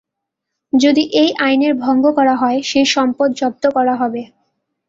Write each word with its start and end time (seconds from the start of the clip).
যদি 0.73 1.03
এই 1.13 1.29
আইনের 1.39 1.73
ভঙ্গ 1.75 2.03
করা 2.11 2.35
হয় 2.35 2.59
সেই 2.61 2.87
সম্পদ 2.87 3.29
জব্দ 3.33 3.63
করা 3.71 3.93
হবে। 3.95 4.21